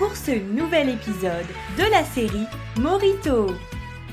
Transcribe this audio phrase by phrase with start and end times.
[0.00, 1.44] pour ce nouvel épisode
[1.76, 2.46] de la série
[2.78, 3.48] Morito.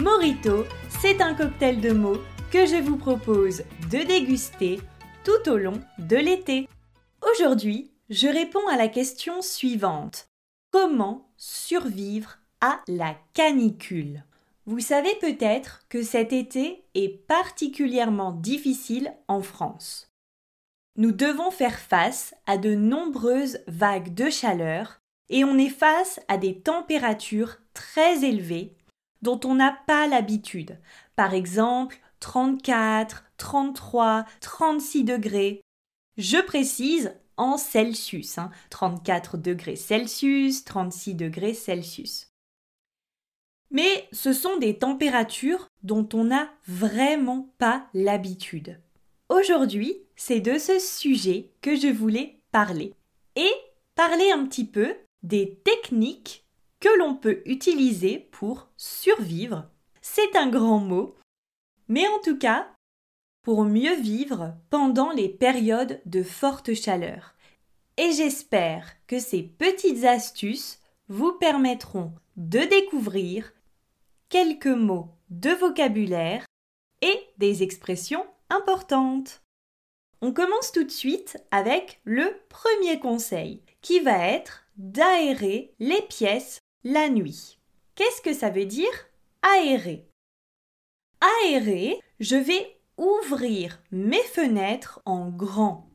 [0.00, 0.64] Morito,
[1.00, 4.80] c'est un cocktail de mots que je vous propose de déguster
[5.22, 6.68] tout au long de l'été.
[7.22, 10.26] Aujourd'hui, je réponds à la question suivante.
[10.72, 14.24] Comment survivre à la canicule?
[14.66, 20.10] Vous savez peut-être que cet été est particulièrement difficile en France.
[20.96, 24.98] Nous devons faire face à de nombreuses vagues de chaleur
[25.30, 28.76] et on est face à des températures très élevées
[29.22, 30.78] dont on n'a pas l'habitude.
[31.16, 35.60] Par exemple, 34, 33, 36 degrés.
[36.16, 38.38] Je précise en Celsius,
[38.70, 39.38] 34 hein.
[39.38, 42.28] degrés Celsius, 36 degrés Celsius.
[43.70, 48.80] Mais ce sont des températures dont on n'a vraiment pas l'habitude.
[49.28, 52.94] Aujourd'hui, c'est de ce sujet que je voulais parler.
[53.36, 53.50] Et
[53.94, 56.44] parler un petit peu des techniques
[56.80, 59.68] que l'on peut utiliser pour survivre.
[60.00, 61.16] C'est un grand mot,
[61.88, 62.68] mais en tout cas,
[63.42, 67.34] pour mieux vivre pendant les périodes de forte chaleur.
[67.96, 73.52] Et j'espère que ces petites astuces vous permettront de découvrir
[74.28, 76.46] quelques mots de vocabulaire
[77.02, 79.42] et des expressions importantes.
[80.20, 86.60] On commence tout de suite avec le premier conseil, qui va être d'aérer les pièces
[86.84, 87.58] la nuit.
[87.94, 88.92] Qu'est-ce que ça veut dire
[89.42, 90.08] aérer?
[91.42, 95.90] Aérer, je vais ouvrir mes fenêtres en grand.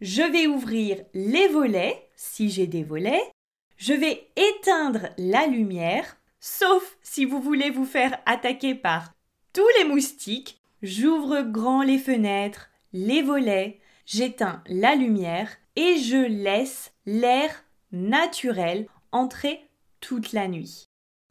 [0.00, 3.30] Je vais ouvrir les volets, si j'ai des volets.
[3.76, 9.12] Je vais éteindre la lumière, sauf si vous voulez vous faire attaquer par
[9.52, 10.60] tous les moustiques.
[10.82, 19.68] J'ouvre grand les fenêtres, les volets, j'éteins la lumière et je laisse l'air naturel entrer
[20.00, 20.84] toute la nuit.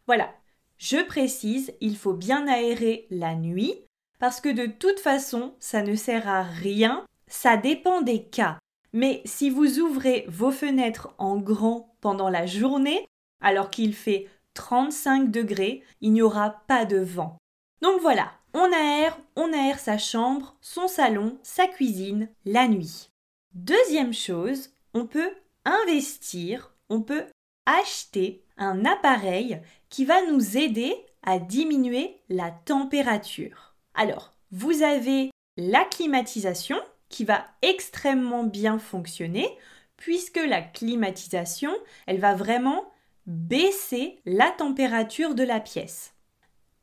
[0.05, 0.33] Voilà,
[0.77, 3.73] je précise, il faut bien aérer la nuit
[4.19, 8.57] parce que de toute façon, ça ne sert à rien, ça dépend des cas.
[8.93, 13.07] Mais si vous ouvrez vos fenêtres en grand pendant la journée,
[13.41, 17.37] alors qu'il fait 35 degrés, il n'y aura pas de vent.
[17.81, 23.09] Donc voilà, on aère, on aère sa chambre, son salon, sa cuisine, la nuit.
[23.53, 25.31] Deuxième chose, on peut
[25.67, 27.25] investir, on peut
[27.65, 33.75] acheter un appareil qui va nous aider à diminuer la température.
[33.93, 36.77] Alors, vous avez la climatisation
[37.09, 39.49] qui va extrêmement bien fonctionner
[39.97, 41.75] puisque la climatisation,
[42.05, 42.91] elle va vraiment
[43.25, 46.13] baisser la température de la pièce.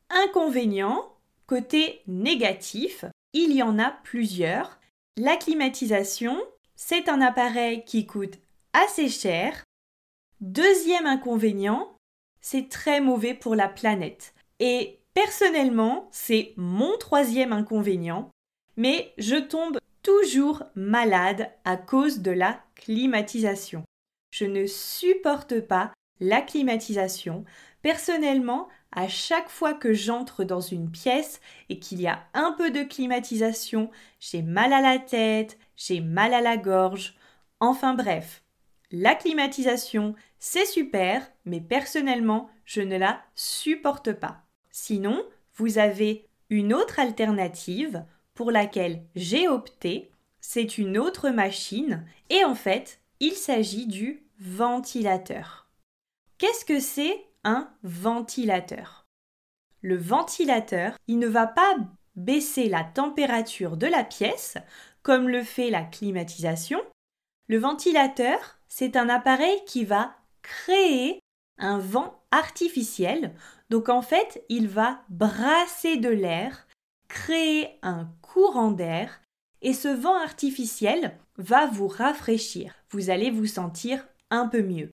[0.09, 1.11] Inconvénient,
[1.47, 4.79] côté négatif, il y en a plusieurs.
[5.17, 6.37] La climatisation,
[6.75, 8.37] c'est un appareil qui coûte
[8.83, 9.63] assez cher.
[10.41, 11.97] Deuxième inconvénient,
[12.41, 14.33] c'est très mauvais pour la planète.
[14.59, 18.29] Et personnellement, c'est mon troisième inconvénient,
[18.77, 23.83] mais je tombe toujours malade à cause de la climatisation.
[24.31, 27.45] Je ne supporte pas la climatisation.
[27.81, 32.71] Personnellement, à chaque fois que j'entre dans une pièce et qu'il y a un peu
[32.71, 37.15] de climatisation, j'ai mal à la tête, j'ai mal à la gorge.
[37.59, 38.43] Enfin bref,
[38.97, 44.43] la climatisation, c'est super, mais personnellement, je ne la supporte pas.
[44.71, 45.25] Sinon,
[45.55, 52.55] vous avez une autre alternative pour laquelle j'ai opté, c'est une autre machine, et en
[52.55, 55.67] fait, il s'agit du ventilateur.
[56.37, 59.05] Qu'est-ce que c'est un ventilateur?
[59.81, 61.75] Le ventilateur, il ne va pas
[62.15, 64.57] baisser la température de la pièce
[65.03, 66.81] comme le fait la climatisation.
[67.47, 71.19] Le ventilateur, c'est un appareil qui va créer
[71.57, 73.33] un vent artificiel.
[73.69, 76.67] Donc en fait, il va brasser de l'air,
[77.07, 79.21] créer un courant d'air
[79.61, 82.75] et ce vent artificiel va vous rafraîchir.
[82.91, 84.89] Vous allez vous sentir un peu mieux.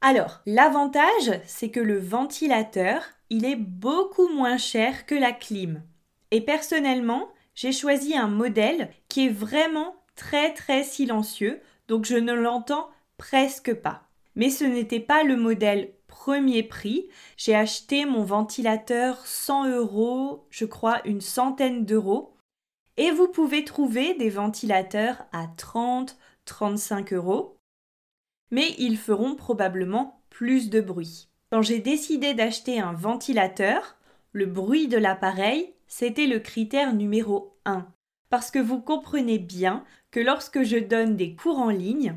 [0.00, 5.82] Alors, l'avantage, c'est que le ventilateur, il est beaucoup moins cher que la clim.
[6.30, 12.32] Et personnellement, j'ai choisi un modèle qui est vraiment très très silencieux, donc je ne
[12.32, 12.88] l'entends
[13.18, 14.02] presque pas.
[14.34, 17.08] Mais ce n'était pas le modèle premier prix.
[17.36, 22.36] J'ai acheté mon ventilateur 100 euros, je crois une centaine d'euros.
[22.96, 26.16] Et vous pouvez trouver des ventilateurs à 30,
[26.46, 27.56] 35 euros.
[28.50, 31.28] Mais ils feront probablement plus de bruit.
[31.50, 33.96] Quand j'ai décidé d'acheter un ventilateur,
[34.32, 37.86] le bruit de l'appareil, c'était le critère numéro 1.
[38.30, 42.16] Parce que vous comprenez bien que lorsque je donne des cours en ligne,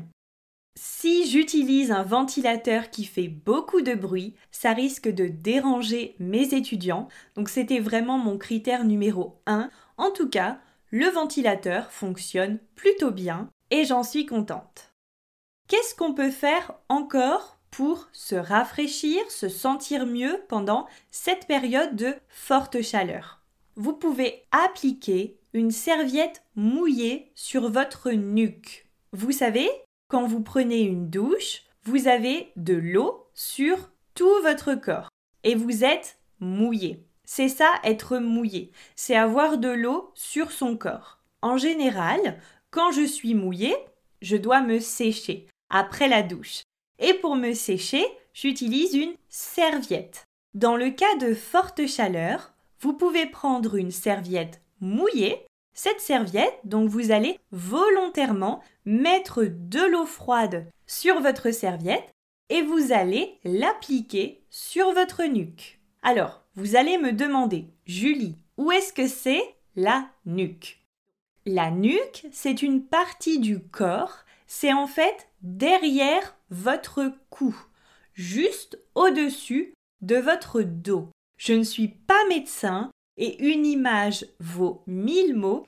[0.82, 7.08] si j'utilise un ventilateur qui fait beaucoup de bruit, ça risque de déranger mes étudiants.
[7.34, 9.68] Donc c'était vraiment mon critère numéro 1.
[9.98, 10.58] En tout cas,
[10.90, 14.94] le ventilateur fonctionne plutôt bien et j'en suis contente.
[15.68, 22.14] Qu'est-ce qu'on peut faire encore pour se rafraîchir, se sentir mieux pendant cette période de
[22.30, 23.42] forte chaleur?
[23.76, 28.86] Vous pouvez appliquer une serviette mouillée sur votre nuque.
[29.12, 29.68] Vous savez,
[30.10, 35.08] quand vous prenez une douche, vous avez de l'eau sur tout votre corps
[35.44, 37.06] et vous êtes mouillé.
[37.24, 41.20] C'est ça être mouillé, c'est avoir de l'eau sur son corps.
[41.42, 42.38] En général,
[42.70, 43.74] quand je suis mouillé,
[44.20, 46.62] je dois me sécher après la douche.
[46.98, 48.04] Et pour me sécher,
[48.34, 50.24] j'utilise une serviette.
[50.54, 55.46] Dans le cas de forte chaleur, vous pouvez prendre une serviette mouillée
[55.82, 62.12] cette serviette, donc vous allez volontairement mettre de l'eau froide sur votre serviette
[62.50, 65.80] et vous allez l'appliquer sur votre nuque.
[66.02, 69.42] Alors, vous allez me demander, Julie, où est-ce que c'est
[69.74, 70.84] la nuque?
[71.46, 77.56] La nuque, c'est une partie du corps, c'est en fait derrière votre cou,
[78.12, 79.72] juste au-dessus
[80.02, 81.08] de votre dos.
[81.38, 85.66] Je ne suis pas médecin, et une image vaut mille mots.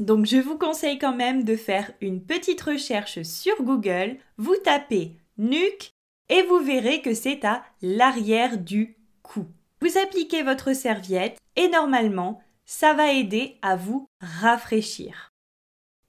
[0.00, 5.16] Donc je vous conseille quand même de faire une petite recherche sur Google, vous tapez
[5.38, 5.92] nuque
[6.28, 9.46] et vous verrez que c'est à l'arrière du cou.
[9.80, 15.30] Vous appliquez votre serviette et normalement, ça va aider à vous rafraîchir.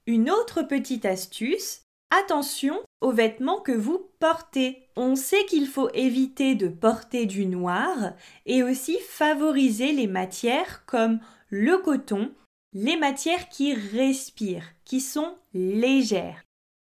[0.08, 1.82] Une autre petite astuce,
[2.12, 4.88] Attention aux vêtements que vous portez.
[4.96, 8.14] On sait qu'il faut éviter de porter du noir
[8.46, 11.20] et aussi favoriser les matières comme
[11.50, 12.32] le coton,
[12.74, 16.44] les matières qui respirent, qui sont légères.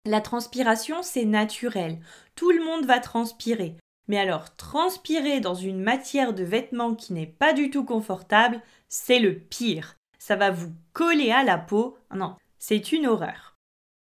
[0.07, 1.99] La transpiration, c'est naturel.
[2.35, 3.77] Tout le monde va transpirer.
[4.09, 9.19] Mais alors, transpirer dans une matière de vêtements qui n'est pas du tout confortable, c'est
[9.19, 9.97] le pire.
[10.19, 11.97] Ça va vous coller à la peau.
[12.15, 13.54] Non, c'est une horreur.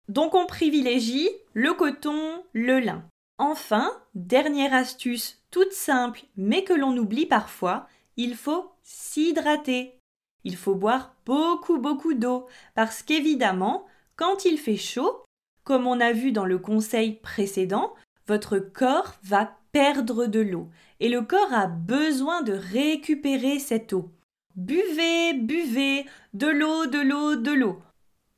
[0.08, 3.04] Donc on privilégie le coton, le lin.
[3.38, 9.98] Enfin, dernière astuce toute simple mais que l'on oublie parfois, il faut s'hydrater.
[10.44, 15.24] Il faut boire beaucoup beaucoup d'eau parce qu'évidemment, quand il fait chaud,
[15.64, 17.94] comme on a vu dans le conseil précédent,
[18.26, 20.68] votre corps va perdre de l'eau
[21.00, 24.10] et le corps a besoin de récupérer cette eau.
[24.54, 27.82] Buvez, buvez, de l'eau, de l'eau, de l'eau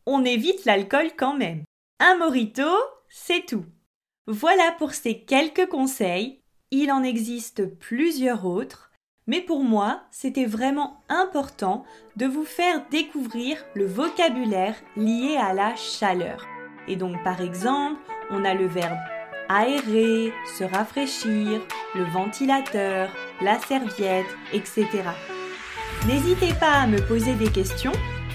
[0.06, 1.64] on évite l'alcool quand même.
[2.00, 2.68] Un morito,
[3.08, 3.64] c'est tout.
[4.26, 6.40] Voilà pour ces quelques conseils.
[6.70, 8.90] Il en existe plusieurs autres,
[9.26, 11.84] mais pour moi, c'était vraiment important
[12.16, 16.46] de vous faire découvrir le vocabulaire lié à la chaleur.
[16.88, 18.00] Et donc par exemple,
[18.30, 18.98] on a le verbe
[19.48, 21.60] aérer, se rafraîchir,
[21.94, 23.10] le ventilateur,
[23.40, 24.86] la serviette, etc.
[26.06, 27.92] N'hésitez pas à me poser des questions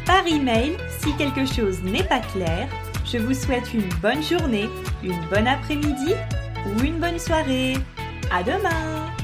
[0.10, 2.68] par email si quelque chose n'est pas clair.
[3.06, 4.68] Je vous souhaite une bonne journée,
[5.04, 6.16] une bonne après-midi
[6.66, 7.76] ou une bonne soirée.
[8.32, 9.19] À demain!